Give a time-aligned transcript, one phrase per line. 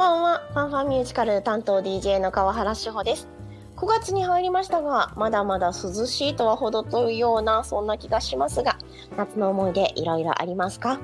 [0.00, 0.40] ばんは。
[0.54, 3.28] ファンファンミュージカル担当 DJ の川原志保です。
[3.76, 8.78] 9月に入りましたが、まだまだ涼しいとは程遠いような、そんな気がしますが、
[9.18, 10.98] 夏の思い出いろいろありますか？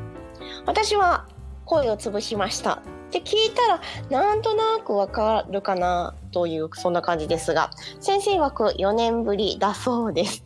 [0.64, 1.26] 私は
[1.66, 2.72] 声を潰しました。
[2.76, 2.78] っ
[3.10, 3.80] て聞いたら、
[4.22, 7.68] なんとなくわかるかなという、そんな感じですが、
[8.00, 10.42] 先生枠4年ぶりだそうです。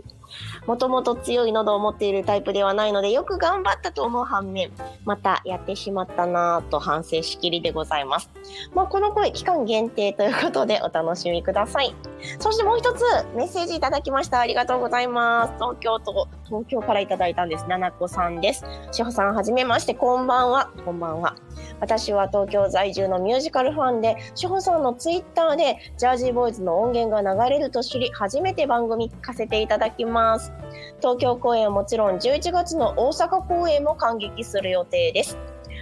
[0.70, 4.70] もともと強い喉を持っているタイプではないのでよく頑張ったと思う反面
[5.04, 8.30] またやってしまったなぁと反省しきりでございます、
[8.72, 11.92] まあ、この声期間限定ということでお楽しみください。
[12.38, 13.02] そしてもう一つ
[13.34, 14.38] メッセージいただきました。
[14.38, 15.54] ありがとうございます。
[15.54, 17.66] 東京都東京からいただいたんです。
[17.66, 18.64] ななこさんです。
[18.92, 19.94] しほさんはじめまして。
[19.94, 20.70] こんばんは。
[20.84, 21.34] こんばんは。
[21.80, 30.52] 私は東京在住のミュージカルファンで志保さんのツイッターでジャージーボーイズの音源が流れると知り初めて番組聞かせていただきます。
[30.98, 35.36] 東京公演はもちろん11月の大阪公演も感激する予定です。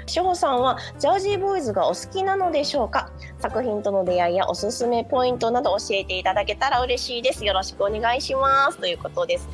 [0.06, 3.10] 志保さんはジャージーボーイズがお好きなのでしょうか？
[3.40, 7.44] 作品との出会いやおすすめポイントなど教えていただけたら嬉しいです。
[7.44, 8.78] よろしくお願いします。
[8.78, 9.48] ということです。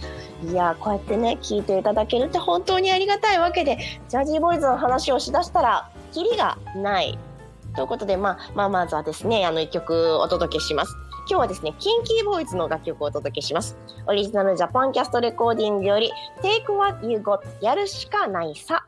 [0.44, 7.18] いやこうやってね聞いていただけるって本当にありがたいわけでジャージーボーイズの話をしだしたらキリがない
[7.74, 10.96] ということで、まあ、まあ、まずはですね、あの、一曲お届けします。
[11.28, 13.76] 今日はですね、キンキーボーイズの楽曲をお届けします。
[14.06, 18.86] オリジナルジャパンキャストレコーディングより、Take What You Got やるしかないさ。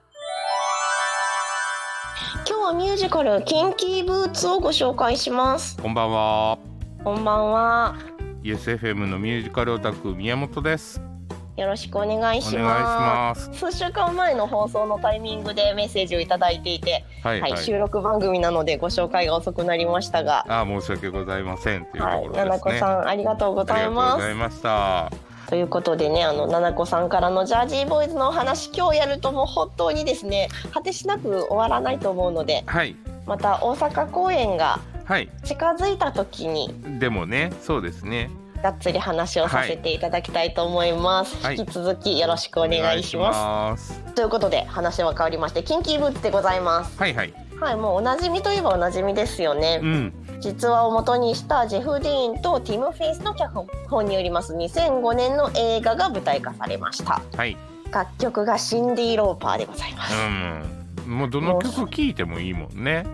[2.49, 5.77] 今日はミュージカル、キンキーブーツをご紹介します。
[5.83, 6.59] こんばんは。
[7.03, 7.97] こんばんは。
[8.45, 11.03] USFM のミュージカルオタク宮本です。
[11.57, 13.49] よろしくお願いしします。
[13.49, 13.59] ます。
[13.59, 17.63] 数週間前の放送のタイミングでメッセージをいただいていて、はい、はいはい。
[17.63, 22.45] 収録番組なのでご紹介が遅くなりましたが、あー申し訳ございませんというとはい、ころですね。
[22.51, 24.31] ななこさんありがとうごありがとうざいますござ。
[24.31, 25.11] いました。
[25.49, 32.97] ということでねあのななこさんからのジャージーボーイズのお話今日やるともう本当にですね果てしなく終わらないと思うのではい
[33.27, 35.29] また大阪公演がはい。
[35.45, 38.29] 近づいた時にでもね、そうですね。
[38.63, 47.33] がっつり話をさせていただきたいと思います、はい引き続きよろしくお願いしますますということで話は変わりましてキンキーブーツでございますはいはい。
[47.61, 50.13] はいもうおなじみといえばおなじみですよね、うん。
[50.41, 57.57] 実話を元にしたジェフ・ディーンとティム・フェイスの脚本によります2005年の映画が舞台化されましたはい。
[57.91, 60.15] 楽曲がシンディ・ローパーでございます、
[61.07, 61.19] うん。
[61.19, 63.07] もうどの曲聴いてもいいもんね。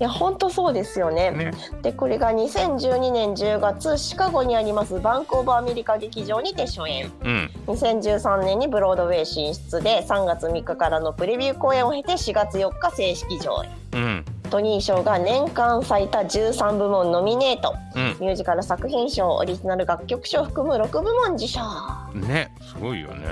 [0.00, 1.50] いや本当そうですよねね。
[1.82, 7.50] でこれが2012年10月シカゴにありますバンク・オブ・アメリカ劇場にて初演うん。
[7.66, 13.70] 2013年にブロードウェイ進出で3月3日からのプレビュー公演を経て4月4日正式上演
[14.04, 14.24] うん。
[14.50, 21.60] トニー賞が年間最多13部門ノミネートうミュージカル作品賞オリジナル楽曲賞を含む6部門受賞
[22.14, 22.20] ん。
[22.20, 22.54] ね。
[22.62, 23.26] すごいよね。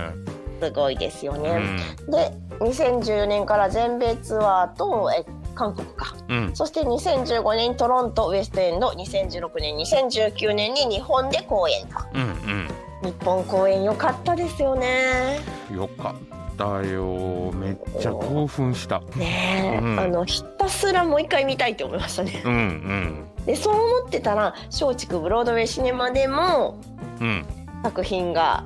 [0.61, 1.77] すごいですようね、ん。
[2.11, 5.25] で2014年から全米ツアーとえ
[5.57, 6.51] 韓国かうん。
[6.55, 12.69] そして2015年にトロントウエストエンド2016年2019年に日本で公演とうん。
[13.03, 15.41] 日本公演良かったですよね
[15.71, 15.77] うん。
[15.77, 17.53] よかったよ。
[17.53, 19.01] めっちゃ興奮した。
[19.17, 23.45] ねえ、うんあのひたすらもう一回見たいって思いましたねうんうん。
[23.47, 26.79] でそう思ってたら松竹ブロードウェイシネマでも
[27.21, 27.45] うん。
[27.83, 28.65] 作品が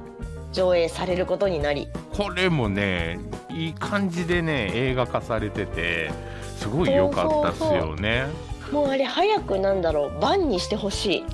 [0.52, 3.20] 上映されることになりこれもね
[3.50, 6.10] いい感じでね映画化されてて
[6.60, 8.26] すごい良かったっすよね。
[8.70, 10.20] もうあれ早くなんだろう。
[10.20, 11.24] バンにしてほしい。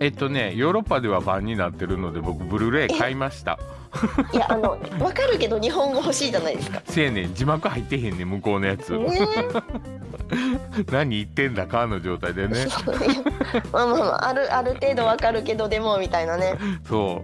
[0.00, 3.60] えっとねヨーロッパでは版になってるので僕ブルーレイ買いました。
[4.32, 6.82] いやあのわかるけど日本語欲しいじゃないですか。
[6.84, 7.34] せやねん。
[7.34, 9.06] 字幕入ってへんねん向こうのやつ、ね。
[10.90, 12.66] 何言ってんだかの状態でね。
[13.70, 16.58] まあまあまああるある程度わかるけどでもみたいなね。
[16.88, 17.22] そ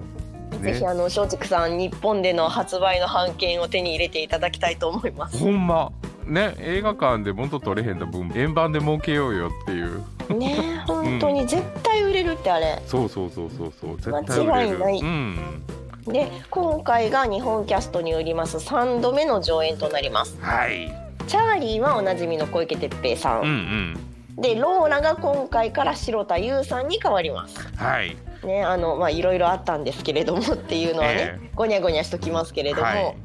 [0.52, 0.62] う。
[0.62, 0.72] ね。
[0.72, 5.38] ぜひあの松竹さん日本での発売の版権を手に入れていただきたいと思います。
[5.38, 5.90] ほんま
[6.28, 10.02] ね映画館で元取れへんだ分円盤で儲けようよっていう。
[10.38, 12.82] ねえ本当に絶対売れるってあれ。
[12.86, 14.50] そうそうそうそうそう絶対売れる。
[14.50, 15.62] 間違いないうん。
[16.06, 20.38] で今回が日本キャストによります3度目の上演となります。
[20.40, 20.92] はい。
[21.26, 23.96] チャーリーはおなじみの小池徹平さうんん。
[24.36, 24.40] うん。
[24.40, 27.58] でローラが今回から白田優さんに変わります。
[27.76, 28.16] はい。
[28.44, 33.16] ねあのまあいろいろあったんですけれどもっていうのはね、えごにゃごにゃしときますけれども、はい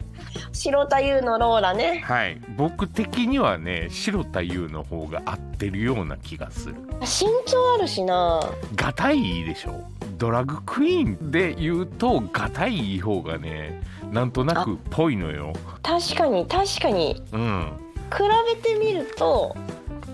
[0.51, 2.01] 白田優のローラね。
[2.05, 2.41] はい。
[2.57, 6.75] 僕的にはね白田優の方が合ってるような気がする。
[7.01, 8.41] 身長あるしな。
[8.75, 9.83] がたいでしょ？
[10.17, 13.81] ドラッグクイーンで言うとがたい方がね
[14.11, 15.53] なんとなくぽいのよ。
[15.81, 17.21] 確かに確かに。
[17.31, 17.71] うん。
[18.11, 18.19] 比
[18.55, 19.55] べてみると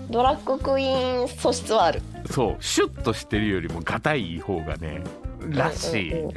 [0.08, 2.02] ドラッグクイーン素質はある。
[2.30, 2.62] そう。
[2.62, 5.02] シュッとしてるよりもがたい方がね
[5.48, 6.32] らしいのよ、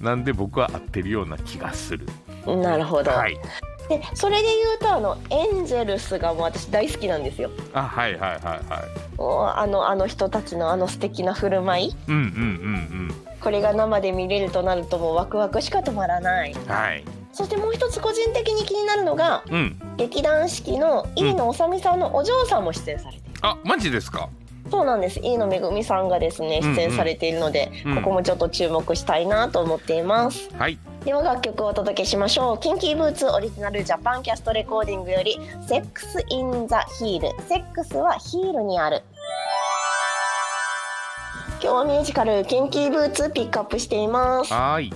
[0.00, 2.06] なんで僕は合ってるような気がする
[2.54, 3.38] なるほど、はい。
[3.88, 7.50] でそれで言うとあのエンジェルスがもう私大好きなんですよ。
[7.72, 8.84] あはいはいはいは
[9.16, 11.96] おあのあの人たちのあの素敵な振る舞い。
[12.08, 16.52] うんうんうんこれが生で見れるとなるともうワクワクしか止まらない。
[16.52, 17.04] うんはい。
[17.32, 19.78] そしてもう一つ個人的に気になるのがうん。
[19.96, 24.28] 劇団四季の飯野治美さんのお嬢さんも出演されている、あマジですか？
[24.68, 25.20] そうなんです。
[25.20, 26.74] 飯野めぐみさんがですねうんうん。
[26.74, 27.94] 出演されているので、うん。
[27.96, 30.50] ここもちょっと注目したいなと思っています。
[30.58, 30.76] はい
[31.06, 32.58] では楽曲をお届けしましょう。
[32.58, 35.38] キンキーブーツオリジナルジャパンキャストレコーディングより
[35.68, 37.42] セックスインザヒール。
[37.44, 39.04] セックスはヒールにある。
[41.62, 44.52] 今日はミュージカルキンキーブーツピックアップしています。
[44.52, 44.92] はーい。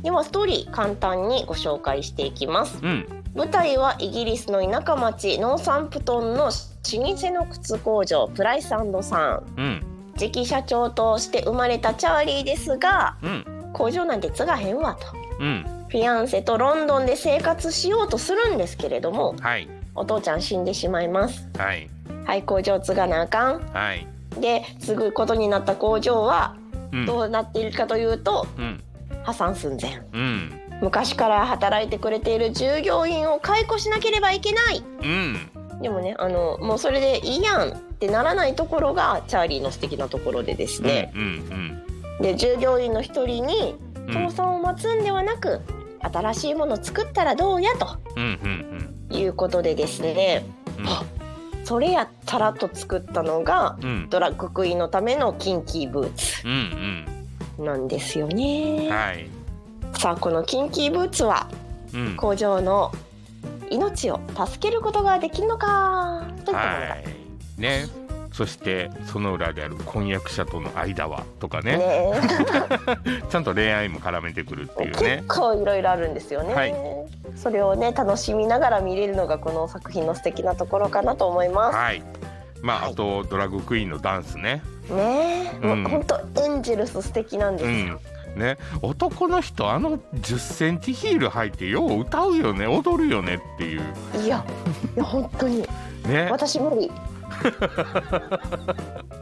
[0.00, 2.78] ではストーリー簡単にご紹介していきます。
[2.82, 3.06] うん。
[3.34, 9.82] 舞台はイギリスの田舎町ノーサンプトンの老舗の靴工場プライスさんうん。
[10.16, 13.44] 次期社長として生まれたチャーリーですがうん。
[13.74, 15.86] 工場なんて継がへんわとうん。
[15.88, 19.68] フィアンセとロンドンで生活しようとするんですけれどもはい。
[19.94, 21.48] お父ちゃん死んでしまいます。
[21.58, 21.88] はい。
[22.24, 23.60] はい工場継がなあかん。
[23.72, 24.06] はい。
[24.40, 26.56] で継ぐことになった工場は
[26.92, 27.06] うん。
[27.06, 28.80] どうなっているかというとうん。
[29.24, 30.02] 破産寸前。
[30.12, 30.60] うん。
[30.82, 34.82] 昔から働いてくれている従業員を解雇しなければいけない。
[35.02, 35.50] うん。
[35.80, 41.82] でもねあのもうそれでいいやんってならないところがチャーリーの素敵なところでですね、うんうん
[42.20, 45.60] で従業員の一人にうん倒産を待つんではなく、
[46.00, 49.16] 新しいものを作ったらどうやとうんうんうん。
[49.16, 50.44] いうことでですね。
[50.78, 50.88] うん。
[50.88, 51.02] あ
[51.64, 54.06] それやったらと作ったのがうん。
[54.10, 56.46] ドラッグクイーンのためのキンキーブーツ。
[56.46, 57.06] うん
[57.64, 58.88] なんですようんね。
[58.90, 59.28] はい。
[59.98, 61.46] さあこのキンキーブーツは
[61.92, 62.16] うん。
[62.16, 62.92] 工場の
[63.70, 66.88] 命を助けることができるのかといったものだ。
[66.88, 67.04] はい。
[67.60, 67.86] ね
[68.40, 71.76] そしてその裏である婚約者との間はとかね。
[71.76, 72.12] ね
[73.28, 75.16] ちゃんと恋愛も絡めてくるっていうね。
[75.26, 76.74] 結構いろいろあるんですよね、はい。
[77.36, 82.02] それをね楽しみながら見れるのがこの作品の素敵なところかなと思いまはい。
[82.62, 82.92] まあ、はい。
[82.92, 84.62] あとドラッグクイーンのダンスね。
[84.86, 85.82] すねえ、うん。
[85.82, 88.00] もう本当エンジェルス素敵なんでうすよ、
[88.36, 88.40] ん。
[88.40, 88.56] ね。
[88.80, 92.66] 男の人あの1 0ンチヒール履いてよう歌うよね。
[92.66, 93.82] 踊るよねっていう。
[94.24, 94.42] いや
[94.96, 95.68] いや本当に。
[96.06, 96.28] ね。
[96.30, 96.90] 私無理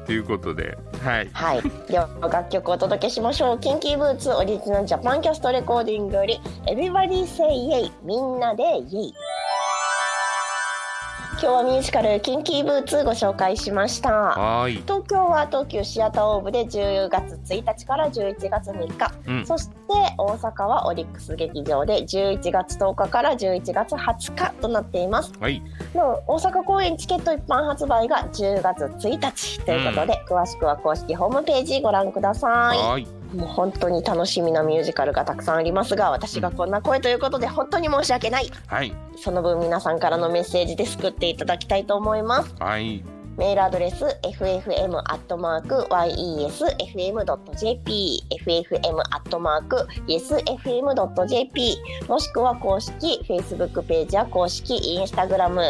[0.06, 0.78] ということで。
[1.02, 1.31] はい。
[1.32, 1.62] はい。
[1.88, 3.60] では楽曲をお届けしましょう。
[3.60, 9.14] キンキーブーツオリジナルジャパンキャストレコーディングより Everybody Say Yay みんなでイエイ。
[11.40, 14.11] 今日はミュージカルキンキーブーツご紹介しました。
[14.11, 14.82] はーい。
[14.82, 19.46] 東京は東急シアターオーブで10月1日から11月3日、うん。
[19.46, 19.75] そして
[20.19, 25.32] 大阪はオリックス劇場で11月10日から11月20日となっています。
[25.38, 25.62] はい。
[25.94, 33.02] の大阪公演チケット一般発売が10月1日ということで、詳しくは公式ホームページご覧くださはい。
[33.05, 38.50] ーいいもう本当に楽しみなミュージカルがたくさんありますが私がこんな声ということで本当に申し訳ない。
[38.66, 38.94] はい。
[39.16, 42.54] その分皆さんからのメッセージで救っていただきたいと思います。
[42.58, 43.04] はい。
[43.36, 44.64] メールアドレス ffm.yesfm.jp
[48.44, 49.28] ffm.yesfm.jp
[52.08, 55.60] もしくは公式 Facebook ページや公式 Instagram フ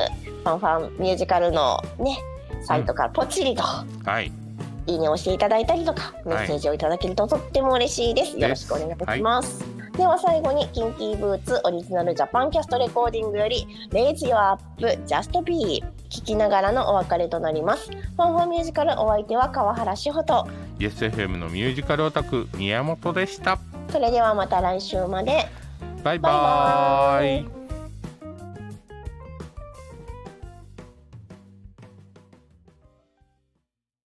[0.44, 2.18] ァンファンミュージカルのね
[2.62, 3.62] サイトからポチリと。
[3.62, 3.84] は
[4.22, 4.47] い
[4.88, 8.38] いいねを押していただいたりとかメッセージをいただけるととっても嬉しいです。
[8.38, 9.62] よろしくお願いします。
[9.96, 14.62] では最後にキンキーブーツオリジナルジャパンキャストレコーディングより Raise Your Up
[15.06, 17.90] Just Be 聞きながらのお別れとなります。
[17.90, 20.48] ファンファンミュージカルお相手は川原志穂と。
[20.78, 23.58] YesFM のミュージカルオタク宮本でした。
[23.90, 25.46] それではまた来週まで。
[26.02, 27.57] バイバーイ